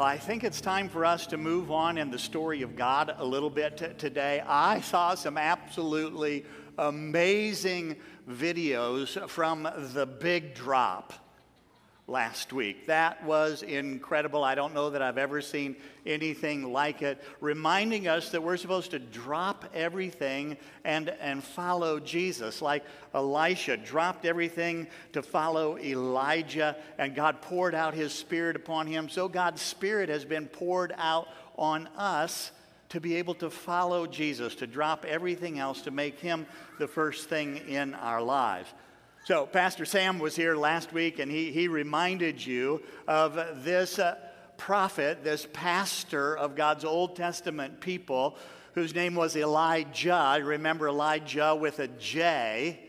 [0.00, 3.24] I think it's time for us to move on in the story of God a
[3.24, 4.40] little bit t- today.
[4.46, 6.44] I saw some absolutely
[6.78, 7.96] amazing
[8.30, 11.12] videos from the big drop
[12.08, 12.86] last week.
[12.86, 14.42] That was incredible.
[14.42, 18.92] I don't know that I've ever seen anything like it, reminding us that we're supposed
[18.92, 22.82] to drop everything and, and follow Jesus, like
[23.14, 29.10] Elisha dropped everything to follow Elijah, and God poured out his Spirit upon him.
[29.10, 32.52] So God's Spirit has been poured out on us
[32.88, 36.46] to be able to follow Jesus, to drop everything else, to make him
[36.78, 38.72] the first thing in our lives.
[39.28, 44.16] So, Pastor Sam was here last week and he, he reminded you of this uh,
[44.56, 48.38] prophet, this pastor of God's Old Testament people,
[48.72, 50.40] whose name was Elijah.
[50.42, 52.88] Remember Elijah with a J.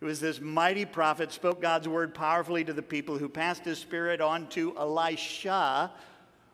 [0.00, 3.78] It was this mighty prophet, spoke God's word powerfully to the people, who passed his
[3.78, 5.92] spirit on to Elisha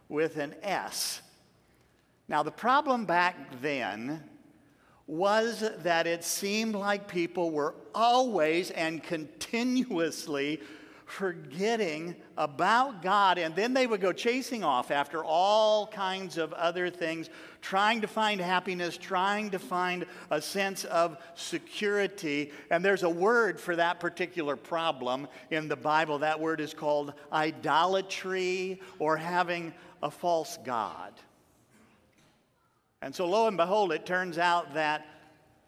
[0.09, 1.23] with an S.
[2.27, 4.25] Now, the problem back then
[5.09, 10.61] was that it seemed like people were always and continuously
[11.07, 16.91] forgetting about God, and then they would go chasing off after all kinds of other
[16.91, 17.31] things,
[17.63, 22.53] trying to find happiness, trying to find a sense of security.
[22.71, 26.19] And there's a word for that particular problem in the Bible.
[26.19, 31.15] That word is called idolatry or having a false God.
[33.01, 35.07] And so, lo and behold, it turns out that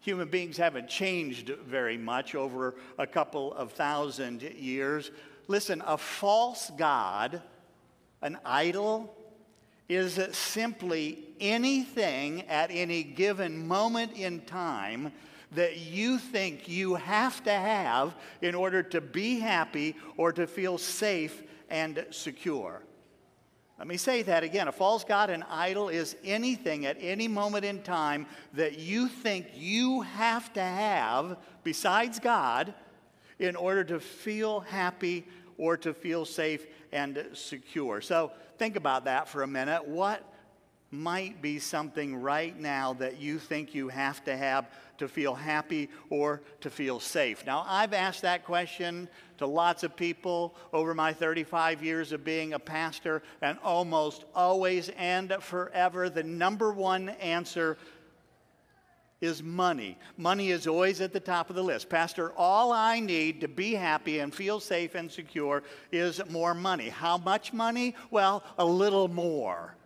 [0.00, 5.10] human beings haven't changed very much over a couple of thousand years.
[5.46, 7.40] Listen, a false God,
[8.22, 9.14] an idol,
[9.88, 15.12] is simply anything at any given moment in time
[15.52, 20.78] that you think you have to have in order to be happy or to feel
[20.78, 22.82] safe and secure.
[23.80, 24.68] Let me say that again.
[24.68, 29.46] A false God, an idol, is anything at any moment in time that you think
[29.54, 32.74] you have to have besides God
[33.38, 38.02] in order to feel happy or to feel safe and secure.
[38.02, 39.88] So think about that for a minute.
[39.88, 40.29] What
[40.90, 45.88] might be something right now that you think you have to have to feel happy
[46.10, 47.46] or to feel safe?
[47.46, 49.08] Now, I've asked that question
[49.38, 54.90] to lots of people over my 35 years of being a pastor, and almost always
[54.98, 57.78] and forever, the number one answer
[59.20, 59.98] is money.
[60.16, 61.88] Money is always at the top of the list.
[61.88, 65.62] Pastor, all I need to be happy and feel safe and secure
[65.92, 66.88] is more money.
[66.88, 67.94] How much money?
[68.10, 69.76] Well, a little more.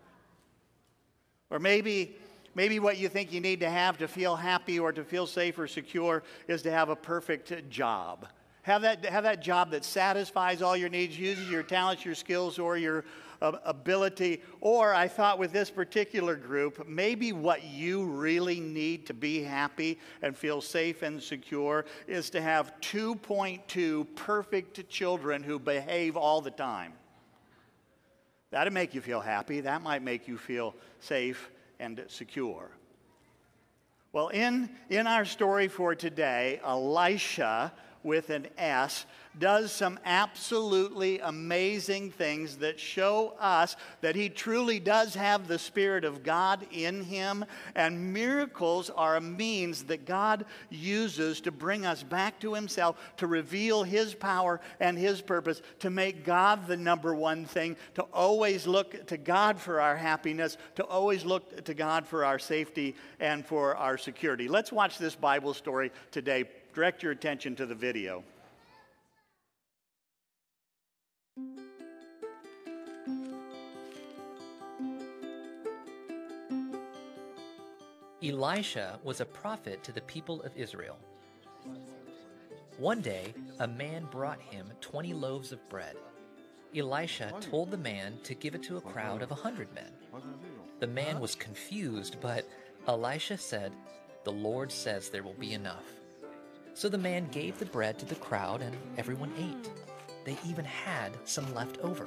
[1.54, 2.16] Or maybe
[2.54, 5.58] maybe what you think you need to have to feel happy or to feel safe
[5.58, 8.26] or secure is to have a perfect job.
[8.62, 12.58] Have that, have that job that satisfies all your needs, uses your talents, your skills,
[12.58, 13.04] or your
[13.42, 14.42] uh, ability.
[14.62, 19.98] Or I thought with this particular group, maybe what you really need to be happy
[20.22, 26.50] and feel safe and secure is to have 2.2 perfect children who behave all the
[26.50, 26.94] time.
[28.54, 29.62] That'd make you feel happy.
[29.62, 31.50] That might make you feel safe
[31.80, 32.70] and secure.
[34.12, 37.72] Well, in, in our story for today, Elisha
[38.04, 39.06] with an S,
[39.38, 46.04] does some absolutely amazing things that show us that he truly does have the Spirit
[46.04, 47.44] of God in him.
[47.74, 53.26] And miracles are a means that God uses to bring us back to himself, to
[53.26, 58.66] reveal his power and his purpose, to make God the number one thing, to always
[58.66, 63.44] look to God for our happiness, to always look to God for our safety and
[63.44, 64.46] for our security.
[64.46, 68.24] Let's watch this Bible story today direct your attention to the video.
[78.22, 80.98] Elisha was a prophet to the people of Israel.
[82.78, 85.94] One day, a man brought him 20 loaves of bread.
[86.74, 89.92] Elisha told the man to give it to a crowd of a hundred men.
[90.80, 92.48] The man was confused, but
[92.88, 93.72] Elisha said,
[94.24, 95.84] The Lord says there will be enough.
[96.74, 99.70] So the man gave the bread to the crowd, and everyone ate.
[100.24, 102.06] They even had some left over.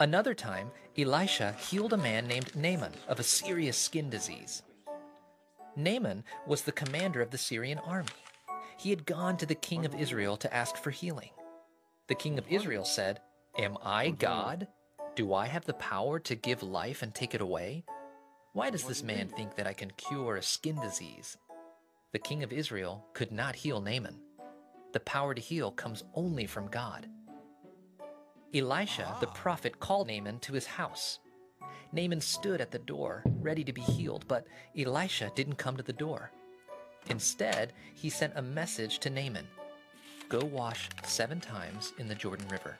[0.00, 4.62] Another time, Elisha healed a man named Naaman of a serious skin disease.
[5.74, 8.08] Naaman was the commander of the Syrian army.
[8.78, 11.30] He had gone to the king of Israel to ask for healing.
[12.06, 13.20] The king of Israel said,
[13.58, 14.68] Am I God?
[15.16, 17.84] Do I have the power to give life and take it away?
[18.52, 21.36] Why does this man think that I can cure a skin disease?
[22.12, 24.18] The king of Israel could not heal Naaman.
[24.92, 27.06] The power to heal comes only from God.
[28.54, 29.32] Elisha, the ah.
[29.34, 31.18] prophet, called Naaman to his house.
[31.92, 34.46] Naaman stood at the door, ready to be healed, but
[34.76, 36.30] Elisha didn't come to the door.
[37.10, 39.46] Instead, he sent a message to Naaman
[40.30, 42.78] Go wash seven times in the Jordan River.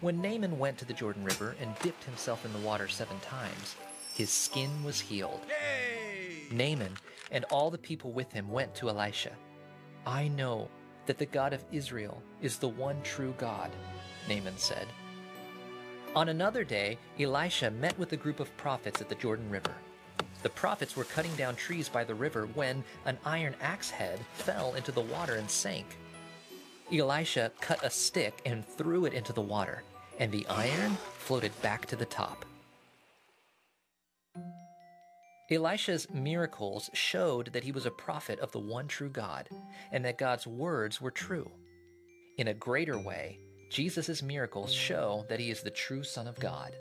[0.00, 3.74] When Naaman went to the Jordan River and dipped himself in the water seven times,
[4.14, 5.40] his skin was healed.
[5.48, 6.46] Yay!
[6.52, 6.96] Naaman
[7.30, 9.32] and all the people with him went to Elisha.
[10.06, 10.68] I know
[11.06, 13.70] that the God of Israel is the one true God,
[14.28, 14.86] Naaman said.
[16.14, 19.74] On another day, Elisha met with a group of prophets at the Jordan River.
[20.42, 24.74] The prophets were cutting down trees by the river when an iron axe head fell
[24.74, 25.96] into the water and sank.
[26.92, 29.82] Elisha cut a stick and threw it into the water,
[30.18, 32.44] and the iron floated back to the top.
[35.50, 39.48] Elisha's miracles showed that he was a prophet of the one true God
[39.92, 41.50] and that God's words were true.
[42.38, 43.38] In a greater way,
[43.70, 46.72] Jesus' miracles show that he is the true Son of God.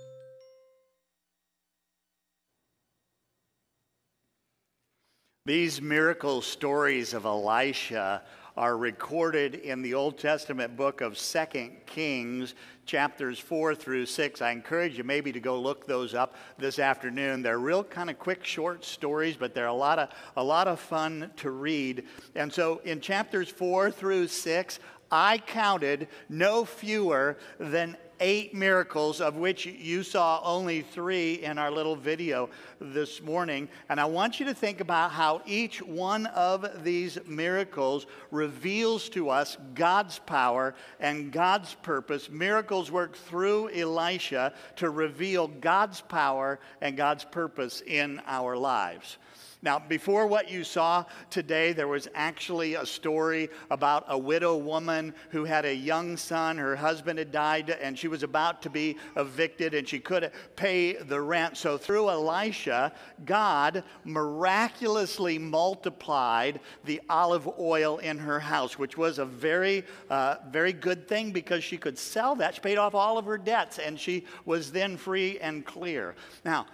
[5.45, 8.23] These miracle stories of Elisha
[8.55, 12.53] are recorded in the Old Testament book of Second Kings,
[12.85, 14.41] chapters 4 through 6.
[14.41, 17.41] I encourage you maybe to go look those up this afternoon.
[17.41, 20.79] They're real kind of quick, short stories, but they're a lot of, a lot of
[20.79, 22.05] fun to read.
[22.35, 24.79] And so in chapters 4 through 6,
[25.11, 31.69] I counted no fewer than eight miracles, of which you saw only three in our
[31.69, 32.49] little video
[32.79, 33.67] this morning.
[33.89, 39.29] And I want you to think about how each one of these miracles reveals to
[39.29, 42.29] us God's power and God's purpose.
[42.29, 49.17] Miracles work through Elisha to reveal God's power and God's purpose in our lives.
[49.63, 55.15] Now, before what you saw today, there was actually a story about a widow woman
[55.29, 56.57] who had a young son.
[56.57, 60.95] Her husband had died, and she was about to be evicted, and she couldn't pay
[60.95, 61.55] the rent.
[61.55, 62.91] So, through Elisha,
[63.23, 70.73] God miraculously multiplied the olive oil in her house, which was a very, uh, very
[70.73, 72.55] good thing because she could sell that.
[72.55, 76.15] She paid off all of her debts, and she was then free and clear.
[76.43, 76.65] Now,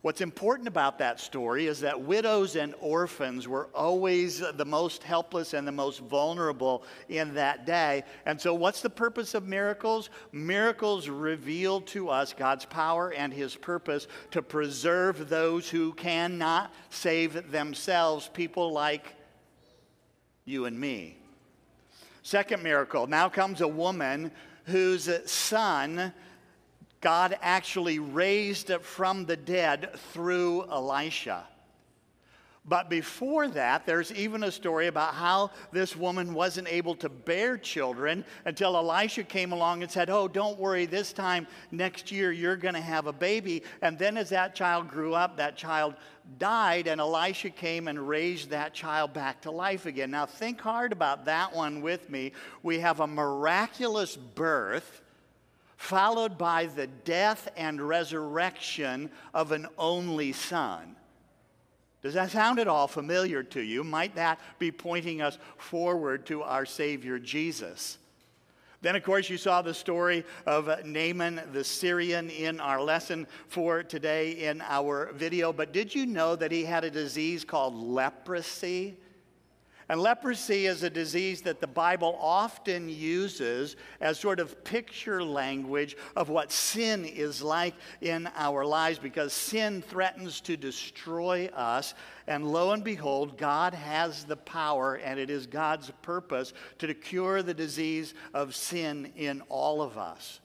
[0.00, 5.54] What's important about that story is that widows and orphans were always the most helpless
[5.54, 8.04] and the most vulnerable in that day.
[8.24, 10.10] And so, what's the purpose of miracles?
[10.30, 17.50] Miracles reveal to us God's power and His purpose to preserve those who cannot save
[17.50, 19.16] themselves, people like
[20.44, 21.18] you and me.
[22.22, 24.30] Second miracle now comes a woman
[24.66, 26.12] whose son
[27.00, 31.44] God actually raised from the dead through Elisha.
[32.68, 37.56] But before that, there's even a story about how this woman wasn't able to bear
[37.56, 42.56] children until Elisha came along and said, Oh, don't worry, this time next year you're
[42.56, 43.62] going to have a baby.
[43.80, 45.94] And then as that child grew up, that child
[46.38, 50.10] died, and Elisha came and raised that child back to life again.
[50.10, 52.32] Now, think hard about that one with me.
[52.62, 55.00] We have a miraculous birth
[55.78, 60.96] followed by the death and resurrection of an only son.
[62.02, 63.84] Does that sound at all familiar to you?
[63.84, 67.98] Might that be pointing us forward to our Savior Jesus?
[68.80, 73.84] Then, of course, you saw the story of Naaman the Syrian in our lesson for
[73.84, 75.52] today in our video.
[75.52, 78.96] But did you know that he had a disease called leprosy?
[79.90, 85.96] And leprosy is a disease that the Bible often uses as sort of picture language
[86.14, 91.94] of what sin is like in our lives because sin threatens to destroy us.
[92.26, 97.42] And lo and behold, God has the power, and it is God's purpose to cure
[97.42, 100.40] the disease of sin in all of us.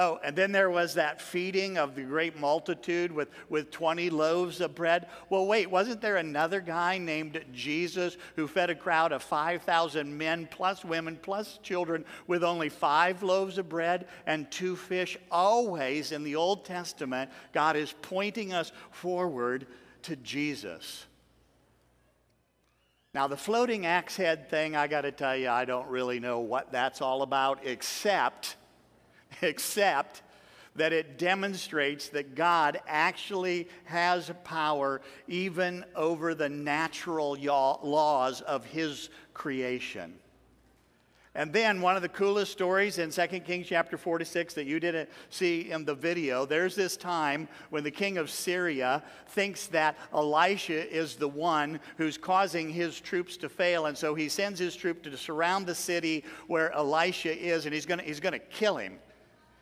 [0.00, 4.60] Oh, and then there was that feeding of the great multitude with, with 20 loaves
[4.60, 5.08] of bread.
[5.28, 10.46] Well, wait, wasn't there another guy named Jesus who fed a crowd of 5,000 men,
[10.52, 15.18] plus women, plus children, with only five loaves of bread and two fish?
[15.32, 19.66] Always in the Old Testament, God is pointing us forward
[20.02, 21.06] to Jesus.
[23.14, 26.38] Now, the floating axe head thing, I got to tell you, I don't really know
[26.38, 28.54] what that's all about, except
[29.42, 30.22] except
[30.76, 37.36] that it demonstrates that God actually has power even over the natural
[37.82, 40.14] laws of his creation.
[41.34, 45.08] And then one of the coolest stories in 2 Kings chapter 46 that you didn't
[45.30, 50.92] see in the video, there's this time when the king of Syria thinks that Elisha
[50.92, 53.86] is the one who's causing his troops to fail.
[53.86, 57.86] And so he sends his troop to surround the city where Elisha is, and he's
[57.86, 58.98] going he's to kill him.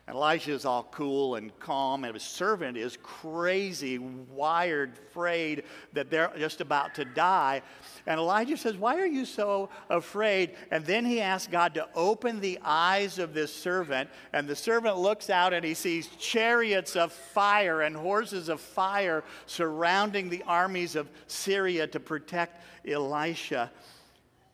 [0.07, 6.09] And Elijah is all cool and calm, and his servant is crazy, wired, afraid that
[6.09, 7.61] they're just about to die.
[8.05, 10.55] And Elijah says, Why are you so afraid?
[10.71, 14.09] And then he asks God to open the eyes of this servant.
[14.31, 19.25] And the servant looks out and he sees chariots of fire and horses of fire
[19.45, 23.71] surrounding the armies of Syria to protect Elisha.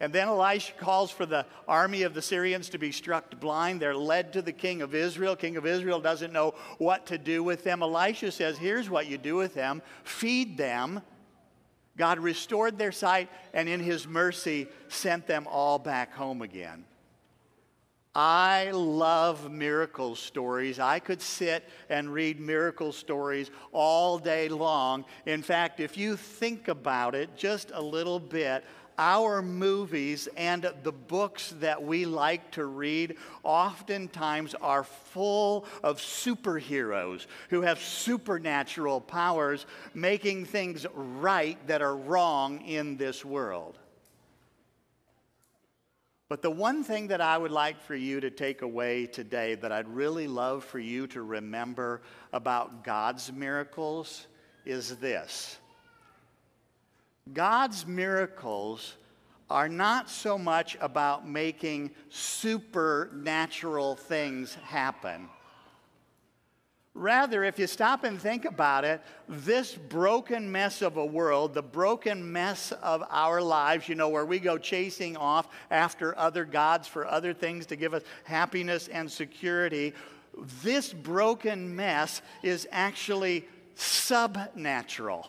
[0.03, 3.81] And then Elisha calls for the army of the Syrians to be struck blind.
[3.81, 5.33] They're led to the king of Israel.
[5.33, 7.81] King of Israel doesn't know what to do with them.
[7.81, 11.01] Elisha says, Here's what you do with them feed them.
[11.95, 16.83] God restored their sight and in his mercy sent them all back home again.
[18.15, 20.79] I love miracle stories.
[20.79, 25.05] I could sit and read miracle stories all day long.
[25.25, 28.63] In fact, if you think about it just a little bit,
[28.97, 37.25] our movies and the books that we like to read oftentimes are full of superheroes
[37.49, 43.77] who have supernatural powers making things right that are wrong in this world.
[46.29, 49.71] But the one thing that I would like for you to take away today that
[49.71, 54.25] I'd really love for you to remember about God's miracles
[54.65, 55.59] is this
[57.31, 58.95] God's miracles
[59.49, 65.29] are not so much about making supernatural things happen.
[66.95, 71.63] Rather, if you stop and think about it, this broken mess of a world, the
[71.63, 76.87] broken mess of our lives, you know, where we go chasing off after other gods
[76.87, 79.93] for other things to give us happiness and security,
[80.61, 85.25] this broken mess is actually subnatural.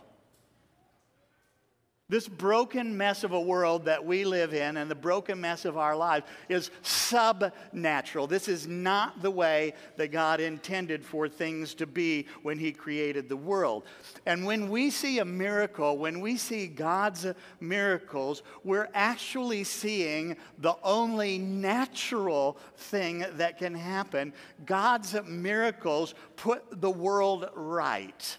[2.10, 5.78] This broken mess of a world that we live in and the broken mess of
[5.78, 8.28] our lives is subnatural.
[8.28, 13.30] This is not the way that God intended for things to be when He created
[13.30, 13.84] the world.
[14.26, 17.26] And when we see a miracle, when we see God's
[17.58, 24.34] miracles, we're actually seeing the only natural thing that can happen.
[24.66, 28.36] God's miracles put the world right.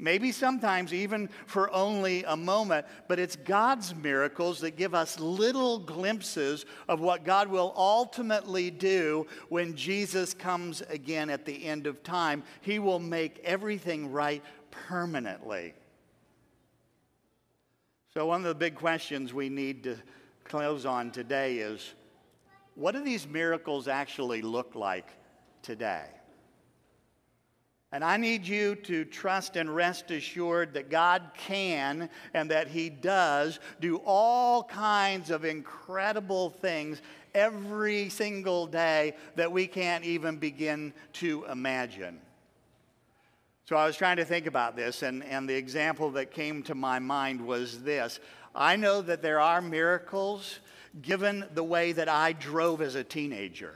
[0.00, 5.80] Maybe sometimes even for only a moment, but it's God's miracles that give us little
[5.80, 12.04] glimpses of what God will ultimately do when Jesus comes again at the end of
[12.04, 12.44] time.
[12.60, 15.74] He will make everything right permanently.
[18.14, 19.96] So, one of the big questions we need to
[20.44, 21.94] close on today is
[22.76, 25.08] what do these miracles actually look like
[25.62, 26.06] today?
[27.90, 32.90] And I need you to trust and rest assured that God can and that He
[32.90, 37.00] does do all kinds of incredible things
[37.34, 42.20] every single day that we can't even begin to imagine.
[43.64, 46.74] So I was trying to think about this, and, and the example that came to
[46.74, 48.20] my mind was this
[48.54, 50.60] I know that there are miracles
[51.00, 53.74] given the way that I drove as a teenager.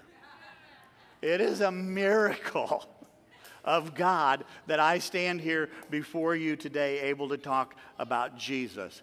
[1.23, 2.85] It is a miracle
[3.64, 9.02] of God that I stand here before you today able to talk about Jesus.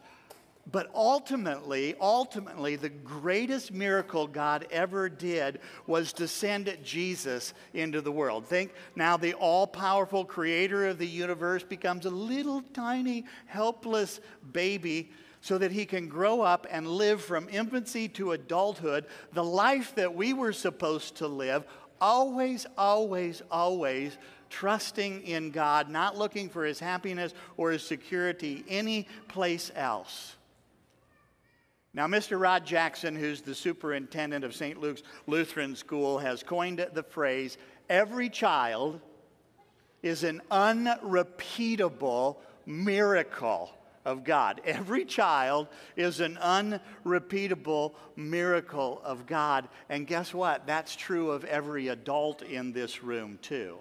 [0.71, 8.11] But ultimately, ultimately, the greatest miracle God ever did was to send Jesus into the
[8.11, 8.45] world.
[8.45, 14.19] Think now the all powerful creator of the universe becomes a little tiny, helpless
[14.51, 15.11] baby
[15.41, 20.13] so that he can grow up and live from infancy to adulthood the life that
[20.13, 21.65] we were supposed to live,
[22.01, 24.17] always, always, always
[24.49, 30.35] trusting in God, not looking for his happiness or his security any place else.
[31.93, 32.39] Now, Mr.
[32.39, 34.79] Rod Jackson, who's the superintendent of St.
[34.79, 37.57] Luke's Lutheran School, has coined the phrase
[37.89, 39.01] every child
[40.03, 43.71] is an unrepeatable miracle
[44.05, 44.61] of God.
[44.65, 49.67] Every child is an unrepeatable miracle of God.
[49.89, 50.65] And guess what?
[50.67, 53.79] That's true of every adult in this room, too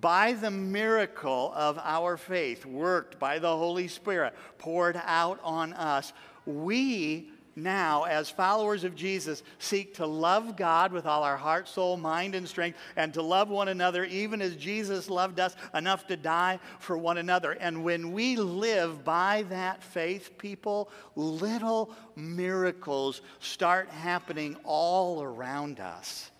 [0.00, 6.12] by the miracle of our faith, worked by the Holy Spirit, poured out on us,
[6.46, 11.96] we now, as followers of Jesus, seek to love God with all our heart, soul,
[11.96, 16.16] mind, and strength, and to love one another even as Jesus loved us enough to
[16.16, 17.52] die for one another.
[17.52, 26.30] And when we live by that faith, people, little miracles start happening all around us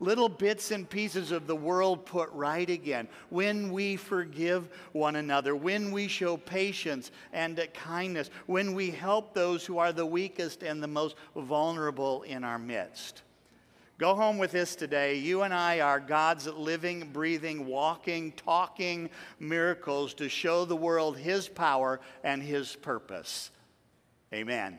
[0.00, 5.54] little bits and pieces of the world put right again, when we forgive one another,
[5.54, 10.82] when we show patience and kindness, when we help those who are the weakest and
[10.82, 13.22] the most vulnerable in our midst.
[13.98, 15.18] Go home with this today.
[15.18, 21.48] You and I are God's living, breathing, walking, talking miracles to show the world His
[21.48, 23.50] power and His purpose.
[24.32, 24.78] Amen.